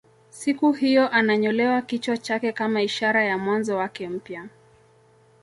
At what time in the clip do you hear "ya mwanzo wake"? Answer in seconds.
3.23-4.09